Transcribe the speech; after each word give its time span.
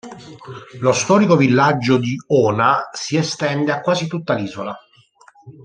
Lo 0.79 0.93
storico 0.93 1.35
villaggio 1.37 1.97
di 1.97 2.19
Ona 2.29 2.89
si 2.91 3.17
estende 3.17 3.71
a 3.71 3.81
quasi 3.81 4.07
tutta 4.07 4.33
l'isola. 4.33 4.75